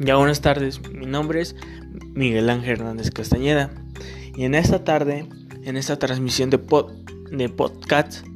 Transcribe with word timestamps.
Ya 0.00 0.16
buenas 0.16 0.40
tardes, 0.40 0.80
mi 0.90 1.06
nombre 1.06 1.40
es 1.40 1.54
Miguel 2.14 2.50
Ángel 2.50 2.80
Hernández 2.80 3.12
Castañeda 3.12 3.70
y 4.34 4.44
en 4.44 4.56
esta 4.56 4.82
tarde, 4.82 5.28
en 5.62 5.76
esta 5.76 6.00
transmisión 6.00 6.50
de, 6.50 6.58
de 7.30 7.48
podcast, 7.48 8.26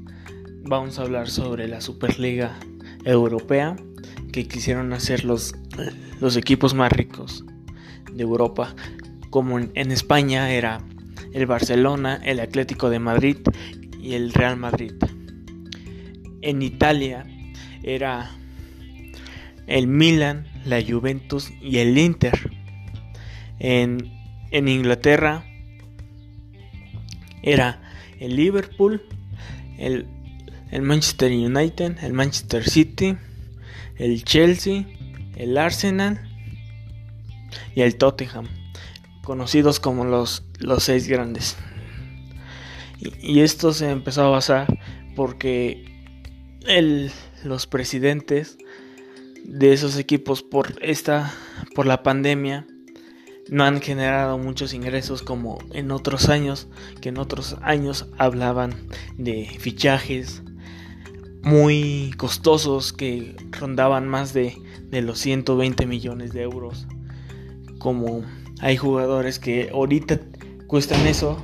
vamos 0.63 0.99
a 0.99 1.03
hablar 1.03 1.29
sobre 1.29 1.67
la 1.67 1.81
Superliga 1.81 2.57
Europea 3.05 3.75
que 4.33 4.47
quisieron 4.47 4.93
hacer 4.93 5.25
los, 5.25 5.57
los 6.21 6.37
equipos 6.37 6.75
más 6.75 6.93
ricos 6.93 7.45
de 8.13 8.23
Europa, 8.23 8.77
como 9.31 9.59
en 9.59 9.91
España 9.91 10.53
era 10.53 10.81
el 11.33 11.47
Barcelona, 11.47 12.21
el 12.25 12.39
Atlético 12.39 12.89
de 12.89 13.01
Madrid 13.01 13.39
y 14.01 14.15
el 14.15 14.33
Real 14.33 14.57
Madrid. 14.57 14.93
En 16.41 16.63
Italia 16.63 17.27
era 17.83 18.31
el 19.69 19.87
Milan, 19.87 20.47
la 20.65 20.83
Juventus 20.83 21.53
y 21.61 21.79
el 21.79 21.97
Inter. 21.97 22.51
En, 23.61 24.11
Inglaterra 24.51 25.45
era 27.43 27.81
el 28.19 28.35
Liverpool, 28.35 29.03
el, 29.77 30.09
el 30.71 30.83
Manchester 30.83 31.31
United, 31.31 31.99
el 32.03 32.15
Manchester 32.15 32.69
City, 32.69 33.17
el 33.97 34.25
Chelsea, 34.25 34.87
el 35.37 35.57
Arsenal 35.59 36.21
y 37.75 37.83
el 37.83 37.97
Tottenham, 37.97 38.49
conocidos 39.23 39.81
como 39.81 40.05
los, 40.05 40.45
los 40.59 40.83
seis 40.85 41.07
grandes. 41.09 41.57
Y, 43.01 43.35
y, 43.35 43.41
esto 43.41 43.73
se 43.73 43.91
empezó 43.91 44.23
a 44.23 44.31
basar 44.31 44.79
porque 45.15 45.85
el, 46.67 47.13
los 47.45 47.67
presidentes 47.67 48.59
de 49.45 49.73
esos 49.73 49.97
equipos 49.97 50.43
por 50.43 50.75
esta 50.83 51.33
por 51.75 51.87
la 51.87 52.03
pandemia 52.03 52.67
no 53.51 53.65
han 53.65 53.81
generado 53.81 54.37
muchos 54.39 54.75
ingresos 54.75 55.23
como 55.23 55.59
en 55.73 55.91
otros 55.91 56.29
años 56.29 56.69
que 57.01 57.09
en 57.09 57.19
otros 57.19 57.57
años 57.63 58.07
hablaban 58.19 58.75
de 59.17 59.47
fichajes 59.59 60.43
muy 61.43 62.13
costosos 62.17 62.93
que 62.93 63.37
rondaban 63.53 64.07
más 64.07 64.35
de, 64.35 64.57
de 64.91 65.03
los 65.03 65.19
120 65.21 65.87
millones 65.87 66.33
de 66.33 66.43
euros. 66.43 66.87
Como 67.79 68.23
hay 68.61 68.77
jugadores 68.77 69.39
que 69.39 69.71
ahorita 69.73 70.21
cuestan 70.67 71.07
eso 71.07 71.43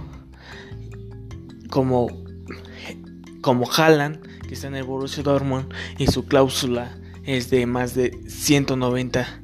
como 1.70 2.08
como 3.40 3.70
Haaland 3.70 4.20
que 4.46 4.54
está 4.54 4.66
en 4.66 4.74
el 4.74 4.84
Borussia 4.84 5.22
Dortmund 5.22 5.72
y 5.98 6.06
su 6.08 6.26
cláusula 6.26 6.98
es 7.24 7.50
de 7.50 7.66
más 7.66 7.94
de 7.94 8.18
190 8.26 9.42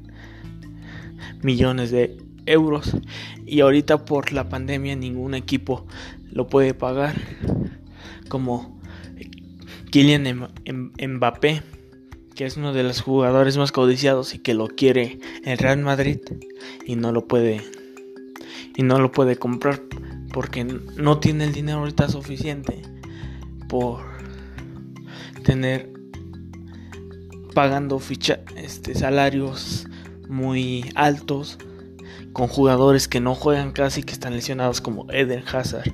millones 1.43 1.91
de 1.91 2.17
euros. 2.47 2.97
Y 3.47 3.61
ahorita 3.61 4.05
por 4.05 4.33
la 4.33 4.49
pandemia 4.49 4.97
ningún 4.97 5.35
equipo 5.35 5.87
lo 6.31 6.47
puede 6.47 6.75
pagar 6.75 7.15
como 8.29 8.81
Kylian 9.91 10.51
Mbappé 11.09 11.63
que 12.41 12.47
es 12.47 12.57
uno 12.57 12.73
de 12.73 12.83
los 12.83 13.03
jugadores 13.03 13.59
más 13.59 13.71
codiciados 13.71 14.35
y 14.35 14.39
que 14.39 14.55
lo 14.55 14.69
quiere 14.69 15.19
el 15.45 15.59
Real 15.59 15.79
Madrid 15.81 16.21
y 16.87 16.97
no 16.97 17.13
lo 17.13 17.29
puede 17.29 17.61
y 18.75 18.83
no 18.83 18.99
lo 18.99 19.13
puede 19.13 19.37
comprar 19.37 19.83
porque 20.33 20.65
no 20.65 21.19
tiene 21.19 21.45
el 21.45 21.53
dinero 21.53 21.81
ahorita 21.81 22.09
suficiente 22.09 22.81
por 23.69 24.01
tener 25.45 25.90
pagando 27.55 27.99
ficha, 27.99 28.41
este, 28.57 28.95
salarios 28.95 29.87
muy 30.29 30.91
altos 30.95 31.59
con 32.33 32.47
jugadores 32.47 33.09
que 33.09 33.21
no 33.21 33.35
juegan 33.35 33.73
casi 33.73 34.03
que 34.03 34.13
están 34.13 34.35
lesionados 34.35 34.81
como 34.81 35.11
Eden 35.11 35.45
Hazard. 35.53 35.93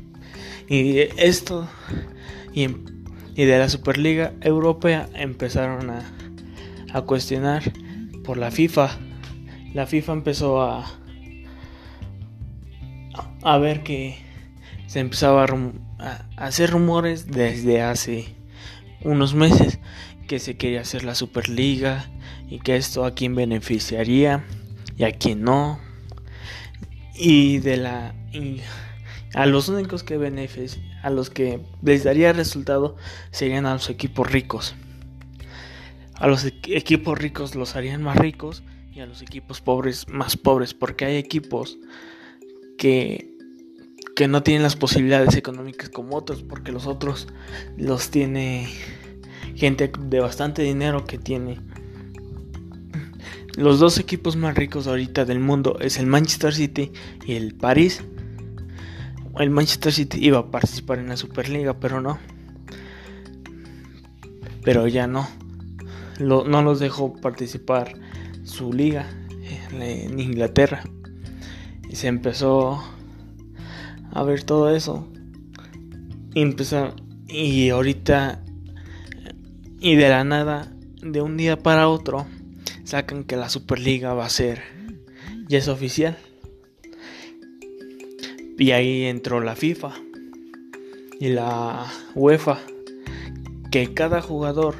Y 0.69 0.99
esto 1.17 1.69
y, 2.53 2.69
de 3.35 3.59
la 3.59 3.69
Superliga 3.69 4.33
Europea 4.41 5.09
empezaron 5.15 5.91
a, 5.91 6.03
a 6.93 7.03
cuestionar 7.03 7.63
por 8.25 8.37
la 8.37 8.51
FIFA. 8.51 8.91
La 9.75 9.87
FIFA 9.87 10.13
empezó 10.13 10.63
a 10.63 10.87
a 13.43 13.59
ver 13.59 13.83
que 13.83 14.17
se 14.87 15.01
empezaba 15.01 15.47
a 15.99 16.27
hacer 16.37 16.71
rumores 16.71 17.29
desde 17.29 17.81
hace 17.81 18.35
unos 19.03 19.35
meses 19.35 19.79
que 20.27 20.39
se 20.39 20.57
quería 20.57 20.81
hacer 20.81 21.05
la 21.05 21.15
Superliga 21.15 22.11
y 22.49 22.59
que 22.59 22.77
esto 22.77 23.05
a 23.05 23.15
quién 23.15 23.35
beneficiaría 23.35 24.45
y 24.97 25.05
a 25.05 25.13
quién 25.13 25.43
no. 25.43 25.81
Y 27.15 27.59
de 27.59 27.77
la 27.77 28.15
a 29.35 29.47
los 29.47 29.69
únicos 29.69 30.03
que 30.03 30.15
a 31.03 31.11
los 31.11 31.31
que 31.31 31.61
les 31.83 32.05
daría 32.05 32.33
resultado 32.33 32.97
serían 33.31 33.67
a 33.67 33.75
los 33.75 33.91
equipos 33.91 34.31
ricos. 34.31 34.75
A 36.15 36.27
los 36.27 36.45
equipos 36.45 37.19
ricos 37.19 37.55
los 37.55 37.77
harían 37.77 38.03
más 38.03 38.17
ricos 38.17 38.63
y 38.95 39.01
a 39.01 39.07
los 39.07 39.21
equipos 39.21 39.61
pobres 39.61 40.09
más 40.09 40.37
pobres 40.37 40.73
porque 40.73 41.05
hay 41.05 41.17
equipos 41.17 41.79
que 42.79 43.35
que 44.17 44.29
no 44.29 44.43
tienen 44.43 44.63
las 44.63 44.77
posibilidades 44.77 45.37
económicas 45.37 45.91
como 45.91 46.17
otros 46.17 46.43
porque 46.43 46.73
los 46.73 46.87
otros 46.87 47.29
los 47.77 48.11
tiene 48.11 48.71
gente 49.57 49.91
de 49.99 50.21
bastante 50.21 50.63
dinero 50.63 51.05
que 51.05 51.19
tiene. 51.19 51.59
Los 53.57 53.79
dos 53.79 53.99
equipos 53.99 54.37
más 54.37 54.55
ricos 54.55 54.87
ahorita 54.87 55.25
del 55.25 55.41
mundo 55.41 55.79
es 55.81 55.99
el 55.99 56.07
Manchester 56.07 56.55
City 56.55 56.93
y 57.25 57.35
el 57.35 57.55
París. 57.55 58.05
El 59.39 59.51
Manchester 59.51 59.93
City 59.93 60.19
iba 60.21 60.39
a 60.39 60.51
participar 60.51 60.99
en 60.99 61.09
la 61.09 61.17
Superliga, 61.17 61.81
pero 61.81 62.03
no. 62.03 62.19
Pero 64.63 64.87
ya 64.89 65.07
no. 65.07 65.27
no 66.21 66.63
los 66.63 66.81
dejó 66.81 67.15
participar 67.15 67.95
su 68.45 68.73
liga 68.73 69.09
en 69.73 70.21
Inglaterra. 70.21 70.83
Y 71.89 71.97
se 71.97 72.09
empezó 72.09 72.83
a 74.13 74.23
ver 74.23 74.43
todo 74.43 74.75
eso. 74.75 75.09
Y 76.35 76.43
empezó. 76.43 76.95
Y 77.27 77.71
ahorita 77.71 78.43
y 79.81 79.97
de 79.97 80.09
la 80.09 80.25
nada, 80.25 80.73
de 81.03 81.21
un 81.21 81.37
día 81.37 81.59
para 81.59 81.89
otro, 81.89 82.27
sacan 82.85 83.25
que 83.25 83.37
la 83.37 83.49
Superliga 83.49 84.15
va 84.15 84.25
a 84.25 84.31
ser, 84.31 84.63
ya 85.49 85.59
es 85.59 85.69
oficial. 85.69 86.17
Y 88.59 88.71
ahí 88.71 89.05
entró 89.05 89.41
la 89.41 89.55
FIFA 89.55 89.93
y 91.21 91.29
la 91.29 91.87
UEFA, 92.15 92.59
que 93.71 93.93
cada 93.93 94.23
jugador 94.23 94.77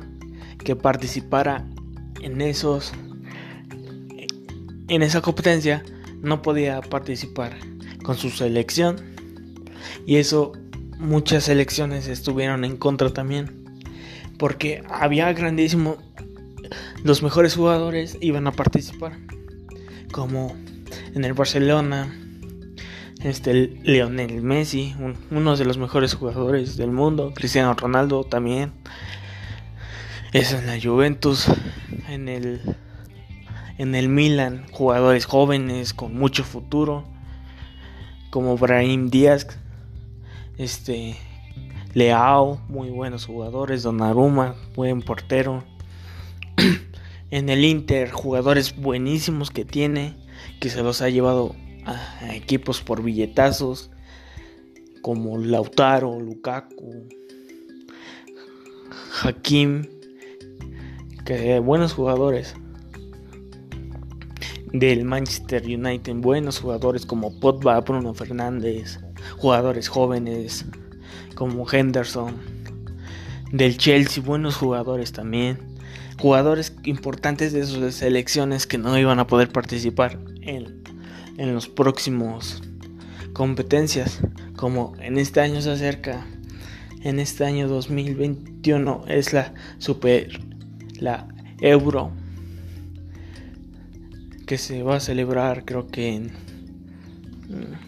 que 0.65 0.77
participara 0.77 1.67
en 2.23 2.41
esos, 2.41 2.93
en 4.89 5.03
esa 5.03 5.21
competencia, 5.21 5.85
no 6.23 6.41
podía 6.41 6.81
participar 6.81 7.59
con 8.03 8.17
su 8.17 8.31
selección. 8.31 8.97
Y 10.07 10.17
eso 10.17 10.53
muchas 10.99 11.45
selecciones 11.45 12.09
estuvieron 12.09 12.65
en 12.65 12.79
contra 12.79 13.13
también 13.13 13.56
porque 14.39 14.83
había 14.89 15.33
grandísimo 15.33 15.97
los 17.03 17.23
mejores 17.23 17.55
jugadores 17.55 18.19
iban 18.21 18.47
a 18.47 18.53
participar 18.53 19.19
como 20.13 20.55
en 21.15 21.25
el 21.25 21.33
Barcelona 21.33 22.15
este 23.23 23.55
Lionel 23.83 24.43
Messi 24.43 24.95
uno 25.31 25.57
de 25.57 25.65
los 25.65 25.79
mejores 25.79 26.15
jugadores 26.15 26.77
del 26.77 26.91
mundo 26.91 27.33
Cristiano 27.35 27.75
Ronaldo 27.75 28.25
también 28.25 28.73
es 30.33 30.53
en 30.53 30.67
la 30.67 30.79
Juventus 30.81 31.47
en 32.09 32.29
el 32.29 32.61
en 33.79 33.95
el 33.95 34.09
Milan 34.09 34.67
jugadores 34.71 35.27
jóvenes 35.27 35.95
con 35.95 36.15
mucho 36.15 36.45
futuro 36.45 37.05
como 38.31 38.57
Brahim 38.57 39.09
Díaz 39.09 39.47
este 40.59 41.17
Leao, 41.97 42.61
muy 42.69 42.91
buenos 42.91 43.25
jugadores, 43.25 43.83
Donnarumma, 43.83 44.55
buen 44.75 45.01
portero. 45.01 45.65
en 47.31 47.49
el 47.49 47.65
Inter, 47.65 48.11
jugadores 48.11 48.77
buenísimos 48.77 49.51
que 49.51 49.65
tiene, 49.65 50.15
que 50.61 50.69
se 50.69 50.83
los 50.83 51.01
ha 51.01 51.09
llevado 51.09 51.57
a 51.87 52.35
equipos 52.35 52.83
por 52.83 53.03
billetazos, 53.03 53.91
como 55.01 55.39
Lautaro, 55.39 56.21
Lukaku, 56.21 57.09
Hakim, 59.23 59.87
que 61.25 61.59
buenos 61.61 61.95
jugadores. 61.95 62.57
Del 64.71 65.07
Manchester 65.07 65.65
United, 65.65 66.17
buenos 66.17 66.61
jugadores 66.61 67.07
como 67.07 67.41
Pogba, 67.41 67.81
Bruno 67.81 68.13
Fernández, 68.13 69.01
jugadores 69.39 69.89
jóvenes 69.89 70.67
como 71.37 71.71
Henderson. 71.71 72.35
Del 73.53 73.79
Chelsea, 73.79 74.21
buenos 74.21 74.57
jugadores 74.57 75.13
también. 75.13 75.59
jugadores 76.19 76.75
importantes 76.83 77.53
de 77.53 77.65
sus 77.65 77.95
selecciones 77.95 78.67
que 78.67 78.79
no 78.79 78.99
iban 78.99 79.21
a 79.21 79.29
poder 79.29 79.53
participar 79.53 80.19
en, 80.41 80.83
en 81.37 81.55
los 81.55 81.69
próximos 81.69 82.63
competencias 83.35 84.21
como 84.57 84.95
en 84.99 85.19
este 85.19 85.41
año 85.41 85.61
se 85.61 85.71
acerca 85.71 86.27
en 87.03 87.21
este 87.21 87.45
año 87.45 87.69
2021 87.69 89.05
es 89.09 89.35
la 89.35 89.53
super 89.77 90.41
la 90.99 91.29
euro 91.61 92.13
que 94.47 94.57
se 94.57 94.83
va 94.83 94.97
a 94.97 95.01
celebrar 95.01 95.67
creo 95.67 95.87
que 95.87 96.15
en 96.15 96.33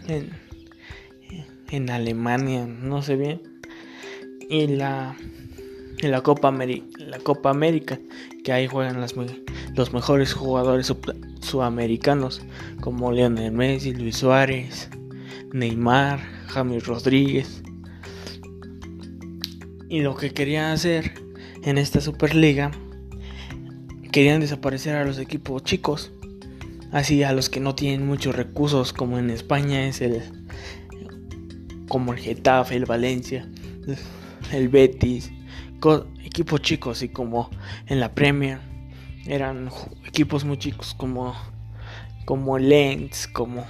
en, 0.06 0.47
en 1.70 1.90
Alemania 1.90 2.66
no 2.66 3.02
sé 3.02 3.16
bien 3.16 3.42
y 4.48 4.66
la 4.66 5.16
en 6.00 6.12
la 6.12 6.22
Copa 6.22 6.48
América, 6.48 6.86
la 6.98 7.18
Copa 7.18 7.50
América 7.50 7.98
que 8.44 8.52
ahí 8.52 8.66
juegan 8.66 9.00
las, 9.00 9.14
los 9.74 9.92
mejores 9.92 10.32
jugadores 10.32 10.92
sudamericanos 11.40 12.42
como 12.80 13.12
Lionel 13.12 13.52
Messi, 13.52 13.94
Luis 13.94 14.16
Suárez, 14.16 14.88
Neymar, 15.52 16.20
James 16.46 16.86
Rodríguez. 16.86 17.62
Y 19.88 20.02
lo 20.02 20.16
que 20.16 20.30
querían 20.30 20.72
hacer 20.72 21.12
en 21.62 21.78
esta 21.78 22.00
Superliga, 22.00 22.70
querían 24.12 24.40
desaparecer 24.40 24.96
a 24.96 25.04
los 25.04 25.18
equipos 25.18 25.64
chicos, 25.64 26.12
así 26.92 27.22
a 27.22 27.32
los 27.32 27.48
que 27.48 27.60
no 27.60 27.74
tienen 27.74 28.06
muchos 28.06 28.36
recursos, 28.36 28.92
como 28.92 29.18
en 29.18 29.30
España 29.30 29.86
es 29.86 30.00
el 30.00 30.22
como 31.88 32.12
el 32.12 32.18
Getafe, 32.18 32.76
el 32.76 32.86
Valencia, 32.86 33.48
el 34.52 34.68
Betis, 34.68 35.32
equipos 36.24 36.62
chicos 36.62 37.02
y 37.02 37.08
como 37.08 37.50
en 37.86 38.00
la 38.00 38.14
Premier 38.14 38.60
eran 39.26 39.70
equipos 40.06 40.44
muy 40.44 40.58
chicos 40.58 40.94
como 40.94 41.34
como 42.24 42.58
Lens, 42.58 43.26
como 43.26 43.64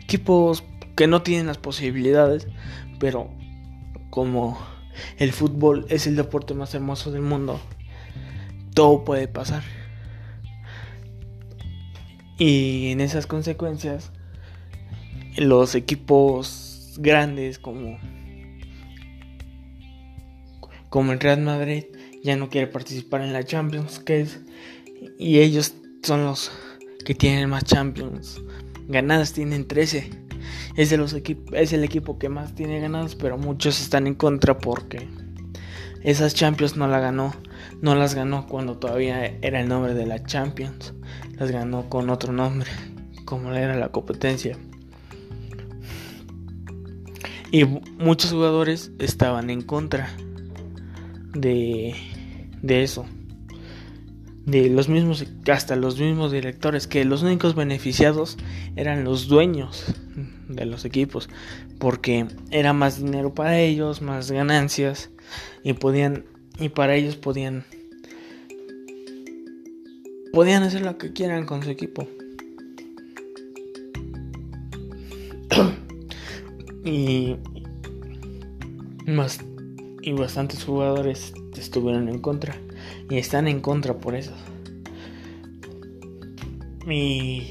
equipos 0.00 0.62
que 0.96 1.08
no 1.08 1.22
tienen 1.22 1.48
las 1.48 1.58
posibilidades, 1.58 2.46
pero 3.00 3.28
como 4.10 4.56
el 5.18 5.32
fútbol 5.32 5.84
es 5.88 6.06
el 6.06 6.14
deporte 6.14 6.54
más 6.54 6.74
hermoso 6.74 7.10
del 7.10 7.22
mundo, 7.22 7.60
todo 8.72 9.04
puede 9.04 9.26
pasar. 9.26 9.64
Y 12.38 12.90
en 12.92 13.00
esas 13.00 13.26
consecuencias, 13.26 14.12
los 15.36 15.74
equipos 15.74 16.65
grandes 16.98 17.58
como 17.58 17.98
como 20.88 21.12
el 21.12 21.20
Real 21.20 21.40
Madrid 21.40 21.84
ya 22.22 22.36
no 22.36 22.48
quiere 22.48 22.66
participar 22.66 23.22
en 23.22 23.32
la 23.32 23.44
Champions, 23.44 23.98
que 23.98 24.20
es 24.20 24.40
y 25.18 25.38
ellos 25.38 25.74
son 26.02 26.24
los 26.24 26.50
que 27.04 27.14
tienen 27.14 27.50
más 27.50 27.64
Champions 27.64 28.40
ganadas, 28.88 29.32
tienen 29.32 29.66
13 29.66 30.26
es, 30.76 30.92
es 31.52 31.72
el 31.72 31.84
equipo 31.84 32.18
que 32.18 32.28
más 32.28 32.54
tiene 32.54 32.80
ganados, 32.80 33.14
pero 33.14 33.38
muchos 33.38 33.80
están 33.80 34.06
en 34.06 34.14
contra 34.14 34.58
porque 34.58 35.08
esas 36.02 36.34
Champions 36.34 36.76
no 36.76 36.86
la 36.86 37.00
ganó, 37.00 37.34
no 37.80 37.94
las 37.94 38.14
ganó 38.14 38.46
cuando 38.46 38.78
todavía 38.78 39.24
era 39.42 39.60
el 39.60 39.68
nombre 39.68 39.94
de 39.94 40.06
la 40.06 40.22
Champions, 40.22 40.94
las 41.32 41.50
ganó 41.50 41.88
con 41.88 42.10
otro 42.10 42.32
nombre, 42.32 42.70
como 43.24 43.52
era 43.52 43.74
la 43.74 43.88
competencia. 43.88 44.58
Y 47.50 47.64
muchos 47.64 48.32
jugadores 48.32 48.90
estaban 48.98 49.50
en 49.50 49.62
contra 49.62 50.10
de, 51.32 51.94
de 52.62 52.82
eso 52.82 53.06
de 54.46 54.70
los 54.70 54.88
mismos, 54.88 55.26
hasta 55.52 55.74
los 55.74 56.00
mismos 56.00 56.30
directores, 56.30 56.86
que 56.86 57.04
los 57.04 57.22
únicos 57.22 57.56
beneficiados 57.56 58.38
eran 58.76 59.02
los 59.02 59.26
dueños 59.26 59.84
de 60.48 60.64
los 60.66 60.84
equipos, 60.84 61.28
porque 61.78 62.26
era 62.52 62.72
más 62.72 63.02
dinero 63.02 63.34
para 63.34 63.58
ellos, 63.58 64.02
más 64.02 64.30
ganancias, 64.30 65.10
y 65.64 65.72
podían, 65.72 66.24
y 66.60 66.68
para 66.68 66.94
ellos 66.94 67.16
podían, 67.16 67.64
podían 70.32 70.62
hacer 70.62 70.82
lo 70.82 70.96
que 70.96 71.12
quieran 71.12 71.44
con 71.44 71.64
su 71.64 71.70
equipo. 71.70 72.08
Y 76.86 77.36
más 79.06 79.40
y 80.02 80.12
bastantes 80.12 80.64
jugadores 80.64 81.34
estuvieron 81.56 82.08
en 82.08 82.20
contra 82.20 82.56
y 83.10 83.18
están 83.18 83.48
en 83.48 83.60
contra 83.60 83.94
por 83.94 84.14
eso. 84.14 84.32
Y 86.88 87.42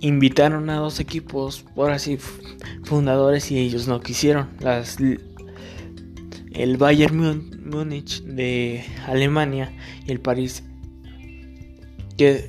invitaron 0.00 0.70
a 0.70 0.76
dos 0.76 1.00
equipos, 1.00 1.64
por 1.74 1.90
así, 1.90 2.18
fundadores 2.84 3.50
y 3.50 3.58
ellos 3.58 3.88
no 3.88 4.00
quisieron. 4.00 4.48
Las, 4.60 4.98
el 6.52 6.76
Bayern 6.76 7.68
Múnich 7.68 8.22
de 8.22 8.84
Alemania 9.06 9.72
y 10.06 10.12
el 10.12 10.20
París, 10.20 10.62
que, 12.16 12.48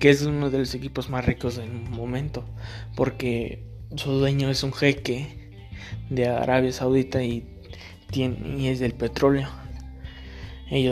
que 0.00 0.10
es 0.10 0.22
uno 0.22 0.50
de 0.50 0.58
los 0.58 0.74
equipos 0.74 1.08
más 1.10 1.24
ricos 1.24 1.56
del 1.56 1.70
momento, 1.70 2.44
porque 2.96 3.64
su 3.94 4.10
dueño 4.10 4.50
es 4.50 4.64
un 4.64 4.72
jeque 4.72 5.52
de 6.08 6.26
Arabia 6.26 6.72
Saudita 6.72 7.22
y, 7.22 7.46
tiene, 8.10 8.58
y 8.58 8.66
es 8.66 8.80
del 8.80 8.94
petróleo 8.94 9.48
y 10.70 10.86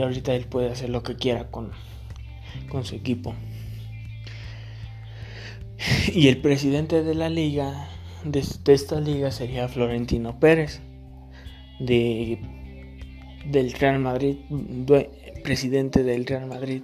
ahorita 0.00 0.34
él 0.34 0.44
puede 0.44 0.70
hacer 0.70 0.88
lo 0.90 1.02
que 1.02 1.16
quiera 1.16 1.50
con, 1.50 1.72
con 2.68 2.84
su 2.84 2.94
equipo. 2.94 3.34
Y 6.14 6.28
el 6.28 6.38
presidente 6.38 7.02
de 7.02 7.14
la 7.14 7.28
liga, 7.28 7.88
de, 8.24 8.42
esta 8.72 9.00
liga, 9.00 9.30
sería 9.30 9.68
Florentino 9.68 10.38
Pérez, 10.38 10.80
de, 11.80 12.38
del 13.44 13.72
Real 13.72 13.98
Madrid, 13.98 14.36
presidente 15.42 16.02
del 16.02 16.24
Real 16.24 16.46
Madrid. 16.46 16.82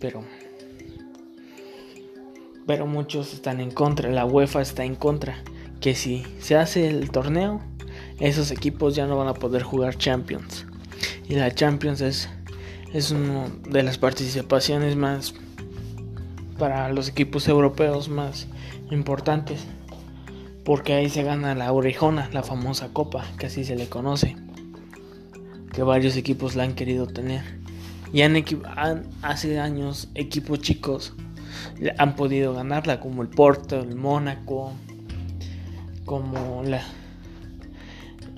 Pero, 0.00 0.24
pero 2.68 2.86
muchos 2.86 3.32
están 3.32 3.60
en 3.60 3.70
contra, 3.70 4.10
la 4.10 4.26
UEFA 4.26 4.60
está 4.60 4.84
en 4.84 4.94
contra, 4.94 5.42
que 5.80 5.94
si 5.94 6.24
se 6.38 6.54
hace 6.54 6.86
el 6.86 7.10
torneo, 7.10 7.62
esos 8.20 8.50
equipos 8.50 8.94
ya 8.94 9.06
no 9.06 9.16
van 9.16 9.28
a 9.28 9.32
poder 9.32 9.62
jugar 9.62 9.96
Champions 9.96 10.66
y 11.30 11.34
la 11.36 11.50
Champions 11.54 12.02
es, 12.02 12.28
es 12.92 13.10
una 13.10 13.46
de 13.70 13.82
las 13.82 13.96
participaciones 13.96 14.96
más 14.96 15.32
para 16.58 16.92
los 16.92 17.08
equipos 17.08 17.48
europeos 17.48 18.10
más 18.10 18.48
importantes 18.90 19.64
porque 20.62 20.92
ahí 20.92 21.08
se 21.08 21.22
gana 21.22 21.54
la 21.54 21.72
orejona, 21.72 22.28
la 22.34 22.42
famosa 22.42 22.90
copa, 22.92 23.24
que 23.38 23.46
así 23.46 23.64
se 23.64 23.76
le 23.76 23.88
conoce, 23.88 24.36
que 25.72 25.82
varios 25.82 26.18
equipos 26.18 26.54
la 26.54 26.64
han 26.64 26.74
querido 26.74 27.06
tener. 27.06 27.42
Y 28.12 28.20
han, 28.20 28.36
han, 28.76 29.08
hace 29.22 29.58
años 29.58 30.10
equipos 30.14 30.60
chicos 30.60 31.14
han 31.98 32.16
podido 32.16 32.54
ganarla, 32.54 33.00
como 33.00 33.22
el 33.22 33.28
Porto, 33.28 33.80
el 33.80 33.94
Mónaco, 33.96 34.72
como 36.04 36.62
la 36.64 36.82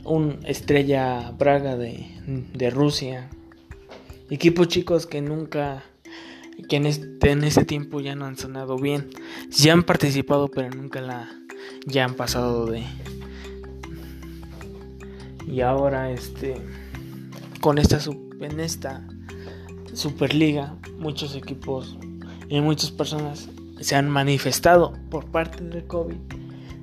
un 0.04 0.40
Estrella 0.44 1.32
Braga 1.38 1.76
de, 1.76 2.06
de 2.52 2.70
Rusia. 2.70 3.28
Equipos 4.30 4.68
chicos 4.68 5.06
que 5.06 5.20
nunca, 5.20 5.84
que 6.68 6.76
en 6.76 6.86
este, 6.86 7.64
tiempo 7.64 8.00
ya 8.00 8.14
no 8.14 8.26
han 8.26 8.36
sonado 8.36 8.76
bien. 8.76 9.10
Ya 9.50 9.72
han 9.72 9.82
participado, 9.82 10.48
pero 10.48 10.70
nunca 10.70 11.00
la, 11.00 11.28
ya 11.86 12.04
han 12.04 12.14
pasado 12.14 12.66
de. 12.66 12.84
Y 15.46 15.62
ahora, 15.62 16.10
este, 16.10 16.56
con 17.60 17.78
esta, 17.78 17.98
en 18.40 18.60
esta 18.60 19.06
Superliga, 19.92 20.76
muchos 20.98 21.34
equipos 21.34 21.98
y 22.50 22.60
muchas 22.60 22.90
personas 22.90 23.48
se 23.80 23.96
han 23.96 24.10
manifestado 24.10 24.92
por 25.08 25.24
parte 25.26 25.64
del 25.64 25.86
COVID 25.86 26.16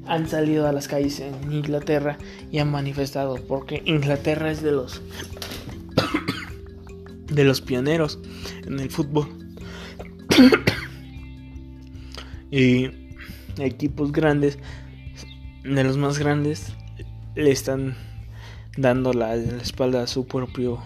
han 0.07 0.29
salido 0.29 0.67
a 0.67 0.71
las 0.71 0.87
calles 0.87 1.19
en 1.19 1.51
Inglaterra 1.51 2.17
y 2.49 2.59
han 2.59 2.71
manifestado 2.71 3.35
porque 3.47 3.83
Inglaterra 3.85 4.49
es 4.49 4.63
de 4.63 4.71
los 4.71 5.01
de 7.27 7.43
los 7.43 7.59
pioneros 7.59 8.19
en 8.65 8.79
el 8.79 8.89
fútbol. 8.89 9.27
y 12.51 12.89
equipos 13.59 14.13
grandes, 14.13 14.59
de 15.63 15.83
los 15.83 15.97
más 15.97 16.19
grandes, 16.19 16.71
le 17.35 17.51
están 17.51 17.97
dando 18.77 19.11
la, 19.11 19.35
espalda 19.35 20.03
a 20.03 20.07
su 20.07 20.25
propio 20.25 20.81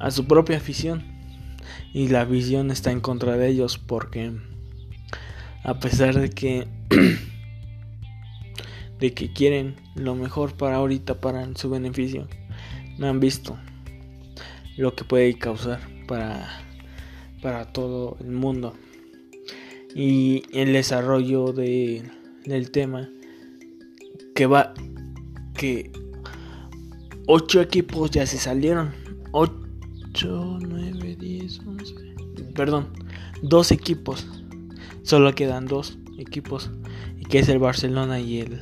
a 0.00 0.10
su 0.10 0.26
propia 0.26 0.56
afición 0.56 1.15
y 1.96 2.08
la 2.08 2.26
visión 2.26 2.70
está 2.70 2.92
en 2.92 3.00
contra 3.00 3.38
de 3.38 3.48
ellos 3.48 3.78
porque 3.78 4.30
a 5.64 5.80
pesar 5.80 6.14
de 6.20 6.28
que 6.28 6.68
de 9.00 9.14
que 9.14 9.32
quieren 9.32 9.76
lo 9.94 10.14
mejor 10.14 10.52
para 10.58 10.76
ahorita 10.76 11.22
para 11.22 11.48
su 11.54 11.70
beneficio 11.70 12.28
no 12.98 13.08
han 13.08 13.18
visto 13.18 13.56
lo 14.76 14.94
que 14.94 15.04
puede 15.04 15.38
causar 15.38 15.80
para, 16.06 16.46
para 17.40 17.72
todo 17.72 18.18
el 18.20 18.30
mundo. 18.30 18.74
Y 19.94 20.42
el 20.52 20.74
desarrollo 20.74 21.54
de, 21.54 22.04
del 22.44 22.70
tema 22.72 23.08
que 24.34 24.44
va 24.44 24.74
que 25.54 25.90
ocho 27.26 27.62
equipos 27.62 28.10
ya 28.10 28.26
se 28.26 28.36
salieron. 28.36 28.92
8, 29.32 30.58
9, 31.64 31.82
10, 31.84 31.94
11. 32.38 32.52
Perdón, 32.54 32.88
dos 33.42 33.70
equipos. 33.70 34.26
Solo 35.02 35.34
quedan 35.34 35.66
dos 35.66 35.98
equipos. 36.18 36.70
Y 37.18 37.24
que 37.24 37.38
es 37.38 37.48
el 37.48 37.58
Barcelona 37.58 38.20
y 38.20 38.40
el. 38.40 38.60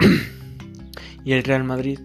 y 1.24 1.32
el 1.32 1.44
Real 1.44 1.64
Madrid. 1.64 2.00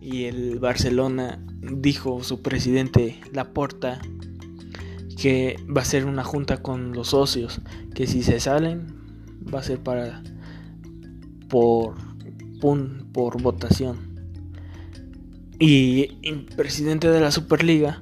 Y 0.00 0.24
el 0.24 0.58
Barcelona 0.58 1.38
dijo 1.60 2.22
su 2.22 2.40
presidente 2.40 3.20
Laporta 3.32 4.00
que 5.20 5.56
va 5.68 5.82
a 5.82 5.84
ser 5.84 6.06
una 6.06 6.24
junta 6.24 6.62
con 6.62 6.92
los 6.92 7.08
socios. 7.08 7.60
Que 7.94 8.06
si 8.06 8.22
se 8.22 8.40
salen, 8.40 8.86
va 9.52 9.60
a 9.60 9.62
ser 9.62 9.80
para. 9.82 10.22
por. 11.48 11.96
por 13.12 13.42
votación. 13.42 14.08
Y 15.58 16.18
el 16.22 16.44
presidente 16.44 17.08
de 17.08 17.20
la 17.20 17.32
Superliga 17.32 18.00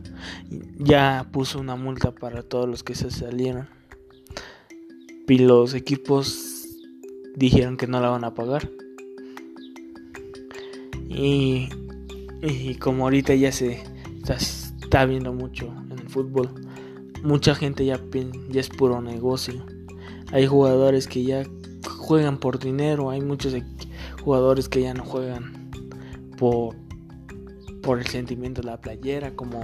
ya 0.79 1.29
puso 1.33 1.59
una 1.61 1.77
multa 1.77 2.13
para 2.13 2.43
todos 2.43 2.69
los 2.69 2.83
que 2.83 2.95
se 2.95 3.11
salieron. 3.11 3.69
Y 5.29 5.39
los 5.39 5.75
equipos 5.75 6.67
dijeron 7.35 7.77
que 7.77 7.87
no 7.87 8.01
la 8.01 8.11
van 8.11 8.25
a 8.25 8.35
pagar. 8.35 8.71
Y, 11.09 11.69
como 12.81 13.05
ahorita 13.05 13.35
ya 13.35 13.51
se 13.51 13.83
está, 14.29 15.05
viendo 15.07 15.33
mucho 15.33 15.73
en 15.91 15.99
el 15.99 16.09
fútbol, 16.09 16.49
mucha 17.23 17.55
gente 17.55 17.85
ya, 17.85 18.01
ya 18.51 18.61
es 18.61 18.69
puro 18.69 19.01
negocio. 19.01 19.65
Hay 20.33 20.47
jugadores 20.47 21.07
que 21.07 21.25
ya 21.25 21.45
juegan 21.89 22.39
por 22.39 22.59
dinero, 22.59 23.11
hay 23.11 23.21
muchos 23.21 23.55
jugadores 24.23 24.69
que 24.69 24.83
ya 24.83 24.95
no 24.95 25.05
juegan 25.05 25.71
por 26.37 26.77
por 27.87 28.01
el 28.01 28.07
sentimiento 28.09 28.63
de 28.63 28.67
la 28.67 28.81
playera, 28.81 29.37
como 29.37 29.61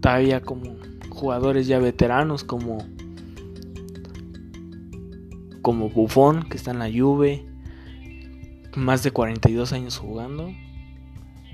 todavía 0.00 0.40
como 0.40 0.76
jugadores 1.08 1.68
ya 1.68 1.78
veteranos 1.78 2.42
como 2.42 2.78
como 5.62 5.88
Buffon 5.88 6.48
que 6.48 6.56
está 6.56 6.72
en 6.72 6.80
la 6.80 6.90
Juve, 6.90 7.46
más 8.74 9.04
de 9.04 9.12
42 9.12 9.72
años 9.72 9.98
jugando, 9.98 10.50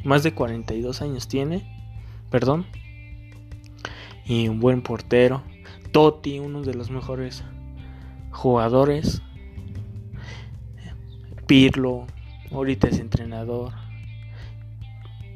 más 0.05 0.23
de 0.23 0.33
42 0.33 1.03
años 1.03 1.29
tiene, 1.29 1.69
perdón, 2.31 2.65
y 4.25 4.49
un 4.49 4.59
buen 4.59 4.81
portero, 4.81 5.43
Totti, 5.93 6.39
uno 6.39 6.63
de 6.63 6.73
los 6.73 6.91
mejores 6.91 7.45
jugadores, 8.31 9.21
Pirlo, 11.47 12.07
ahorita 12.51 12.89
es 12.89 13.01
entrenador. 13.01 13.86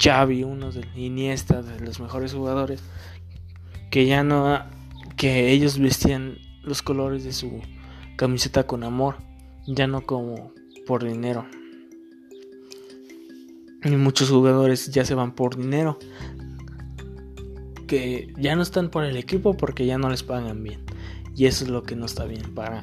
Xavi, 0.01 0.45
uno 0.45 0.73
de 0.73 0.87
Iniesta, 0.97 1.63
de 1.63 1.79
los 1.81 2.01
mejores 2.01 2.33
jugadores, 2.33 2.83
que 3.91 4.07
ya 4.07 4.25
no, 4.25 4.59
que 5.17 5.51
ellos 5.51 5.79
vestían 5.79 6.39
los 6.63 6.83
colores 6.83 7.25
de 7.25 7.33
su 7.33 7.61
camiseta 8.17 8.67
con 8.67 8.83
amor, 8.83 9.17
ya 9.67 9.87
no 9.87 10.03
como 10.03 10.53
por 10.87 11.05
dinero. 11.05 11.47
Y 13.85 13.91
muchos 13.91 14.31
jugadores 14.31 14.91
ya 14.91 15.05
se 15.05 15.15
van 15.15 15.35
por 15.35 15.57
dinero, 15.57 15.99
que 17.87 18.33
ya 18.39 18.57
no 18.57 18.63
están 18.63 18.91
por 18.91 19.05
el 19.05 19.17
equipo 19.17 19.57
porque 19.57 19.85
ya 19.85 19.99
no 19.99 20.09
les 20.09 20.23
pagan 20.23 20.63
bien. 20.63 20.81
Y 21.37 21.47
eso 21.47 21.65
es 21.65 21.71
lo 21.71 21.83
que 21.83 21.97
no 21.97 22.07
está 22.07 22.25
bien 22.25 22.55
para... 22.55 22.83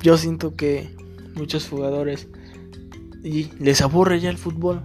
Yo 0.00 0.16
siento 0.16 0.56
que 0.56 0.94
muchos 1.34 1.68
jugadores 1.68 2.28
y 3.22 3.50
les 3.60 3.80
aburre 3.80 4.18
ya 4.18 4.30
el 4.30 4.38
fútbol 4.38 4.82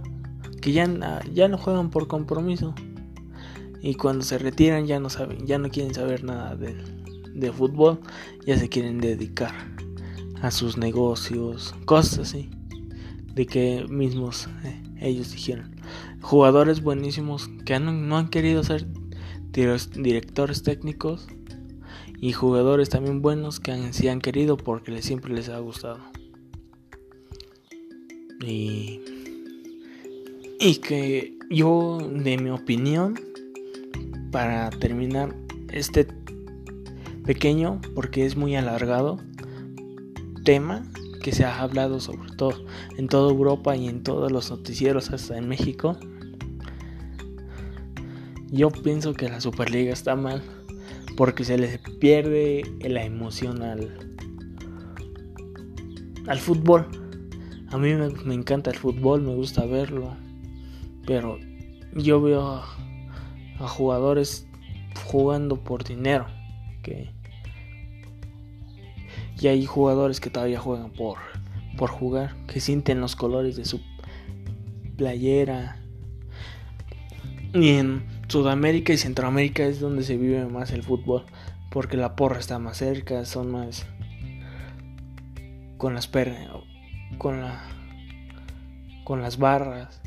que 0.60 0.72
ya, 0.72 0.86
ya 1.32 1.48
no 1.48 1.58
juegan 1.58 1.90
por 1.90 2.08
compromiso 2.08 2.74
y 3.80 3.94
cuando 3.94 4.24
se 4.24 4.38
retiran 4.38 4.86
ya 4.86 5.00
no 5.00 5.10
saben, 5.10 5.46
ya 5.46 5.58
no 5.58 5.70
quieren 5.70 5.94
saber 5.94 6.24
nada 6.24 6.56
de, 6.56 6.74
de 7.34 7.52
fútbol, 7.52 8.00
ya 8.46 8.58
se 8.58 8.68
quieren 8.68 8.98
dedicar 8.98 9.54
a 10.42 10.50
sus 10.50 10.76
negocios, 10.76 11.74
cosas 11.84 12.18
así, 12.20 12.50
de 13.34 13.46
que 13.46 13.86
mismos 13.88 14.48
eh, 14.64 14.82
ellos 15.00 15.32
dijeron. 15.32 15.76
Jugadores 16.20 16.82
buenísimos 16.82 17.48
que 17.64 17.78
no 17.78 18.16
han 18.16 18.28
querido 18.28 18.64
ser 18.64 18.86
directores 19.52 20.62
técnicos 20.62 21.26
y 22.20 22.32
jugadores 22.32 22.88
también 22.88 23.22
buenos 23.22 23.60
que 23.60 23.72
han, 23.72 23.92
sí 23.92 24.08
han 24.08 24.20
querido 24.20 24.56
porque 24.56 25.00
siempre 25.02 25.32
les 25.32 25.48
ha 25.48 25.58
gustado. 25.58 26.00
Y 28.44 29.00
y 30.60 30.76
que 30.76 31.38
yo, 31.50 31.98
de 31.98 32.36
mi 32.36 32.50
opinión, 32.50 33.14
para 34.32 34.70
terminar 34.70 35.34
este 35.72 36.06
pequeño, 37.24 37.80
porque 37.94 38.26
es 38.26 38.36
muy 38.36 38.56
alargado, 38.56 39.18
tema 40.44 40.82
que 41.22 41.32
se 41.32 41.44
ha 41.44 41.60
hablado 41.60 42.00
sobre 42.00 42.30
todo 42.36 42.64
en 42.96 43.08
toda 43.08 43.30
Europa 43.30 43.76
y 43.76 43.88
en 43.88 44.02
todos 44.02 44.32
los 44.32 44.50
noticieros 44.50 45.10
hasta 45.10 45.36
en 45.36 45.48
México. 45.48 45.96
Yo 48.50 48.70
pienso 48.70 49.12
que 49.12 49.28
la 49.28 49.40
Superliga 49.40 49.92
está 49.92 50.16
mal 50.16 50.42
porque 51.16 51.44
se 51.44 51.58
les 51.58 51.78
pierde 52.00 52.62
la 52.80 53.04
emoción 53.04 53.62
al, 53.62 53.90
fútbol. 56.38 56.86
A 57.70 57.78
mí 57.78 57.92
me 58.24 58.34
encanta 58.34 58.70
el 58.70 58.78
fútbol, 58.78 59.22
me 59.22 59.34
gusta 59.34 59.66
verlo 59.66 60.16
pero 61.08 61.38
yo 61.94 62.20
veo 62.20 62.46
a, 62.46 63.66
jugadores 63.66 64.46
jugando 65.06 65.64
por 65.64 65.82
dinero. 65.82 66.26
Que, 66.82 67.08
y 69.40 69.46
hay 69.46 69.64
jugadores 69.64 70.20
que 70.20 70.28
todavía 70.28 70.60
juegan 70.60 70.90
por, 70.90 71.16
por 71.78 71.88
jugar, 71.88 72.36
que 72.46 72.60
sienten 72.60 73.00
los 73.00 73.16
colores 73.16 73.56
de 73.56 73.64
su 73.64 73.80
playera. 74.98 75.78
Y 77.54 77.70
en 77.70 78.04
Sudamérica 78.28 78.92
y 78.92 78.98
Centroamérica 78.98 79.64
es 79.64 79.80
donde 79.80 80.02
se 80.02 80.18
vive 80.18 80.44
más 80.44 80.72
el 80.72 80.82
fútbol, 80.82 81.24
porque 81.70 81.96
la 81.96 82.16
porra 82.16 82.38
está 82.38 82.58
más 82.58 82.76
cerca, 82.76 83.24
son 83.24 83.50
más 83.50 83.86
con 85.78 85.94
las 85.94 86.06
pernas, 86.06 86.50
con 87.16 87.40
la 87.40 87.62
con 89.04 89.22
las 89.22 89.38
barras 89.38 90.02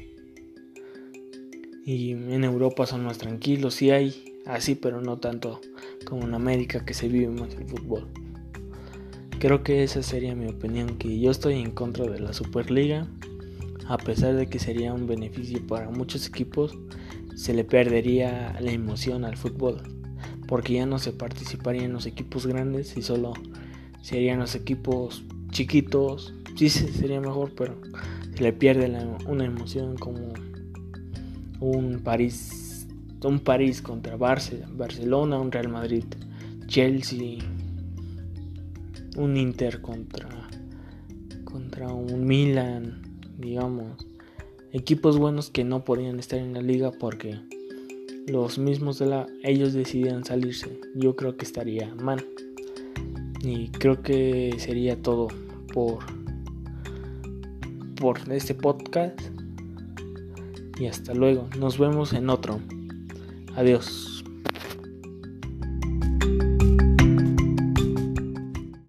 y 1.85 2.11
en 2.11 2.43
Europa 2.43 2.85
son 2.85 3.03
más 3.03 3.17
tranquilos, 3.17 3.75
sí 3.75 3.91
hay 3.91 4.39
así, 4.45 4.75
pero 4.75 5.01
no 5.01 5.17
tanto 5.17 5.61
como 6.05 6.23
en 6.23 6.33
América 6.33 6.85
que 6.85 6.93
se 6.93 7.07
vive 7.07 7.29
más 7.29 7.53
el 7.55 7.65
fútbol. 7.65 8.07
Creo 9.39 9.63
que 9.63 9.83
esa 9.83 10.03
sería 10.03 10.35
mi 10.35 10.47
opinión, 10.47 10.97
que 10.97 11.19
yo 11.19 11.31
estoy 11.31 11.55
en 11.55 11.71
contra 11.71 12.05
de 12.05 12.19
la 12.19 12.33
Superliga, 12.33 13.07
a 13.87 13.97
pesar 13.97 14.35
de 14.35 14.47
que 14.47 14.59
sería 14.59 14.93
un 14.93 15.07
beneficio 15.07 15.65
para 15.65 15.89
muchos 15.89 16.27
equipos, 16.27 16.77
se 17.35 17.53
le 17.53 17.63
perdería 17.63 18.55
la 18.59 18.71
emoción 18.71 19.25
al 19.25 19.37
fútbol, 19.37 19.81
porque 20.47 20.73
ya 20.73 20.85
no 20.85 20.99
se 20.99 21.11
participarían 21.11 21.93
los 21.93 22.05
equipos 22.05 22.45
grandes 22.45 22.95
y 22.97 23.01
solo 23.01 23.33
serían 24.01 24.39
los 24.39 24.53
equipos 24.53 25.23
chiquitos, 25.49 26.33
sí 26.55 26.69
sería 26.69 27.19
mejor, 27.19 27.53
pero 27.55 27.81
se 28.35 28.43
le 28.43 28.53
pierde 28.53 28.95
una 29.27 29.45
emoción 29.45 29.97
como 29.97 30.33
un 31.61 32.01
París, 32.03 32.87
un 33.23 33.39
París 33.39 33.81
contra 33.81 34.17
Barcelona, 34.17 35.39
un 35.39 35.51
Real 35.51 35.69
Madrid, 35.69 36.03
Chelsea, 36.67 37.37
un 39.15 39.37
Inter 39.37 39.79
contra, 39.79 40.27
contra 41.45 41.93
un 41.93 42.25
Milan, 42.25 43.03
digamos, 43.37 44.07
equipos 44.73 45.19
buenos 45.19 45.51
que 45.51 45.63
no 45.63 45.85
podían 45.85 46.19
estar 46.19 46.39
en 46.39 46.53
la 46.53 46.61
liga 46.61 46.91
porque 46.91 47.39
los 48.27 48.57
mismos 48.57 48.97
de 48.97 49.05
la 49.05 49.27
ellos 49.43 49.73
decidieron 49.73 50.25
salirse. 50.25 50.81
Yo 50.95 51.15
creo 51.15 51.37
que 51.37 51.45
estaría 51.45 51.93
mal. 51.95 52.25
Y 53.43 53.69
creo 53.69 54.01
que 54.01 54.55
sería 54.57 55.01
todo 55.01 55.27
por 55.73 55.99
por 57.95 58.19
este 58.31 58.55
podcast 58.55 59.19
y 60.81 60.87
hasta 60.87 61.13
luego. 61.13 61.47
Nos 61.59 61.77
vemos 61.77 62.13
en 62.13 62.29
otro. 62.29 62.59
Adiós. 63.55 64.10